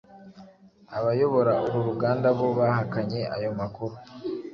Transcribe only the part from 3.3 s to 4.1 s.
ayo makuru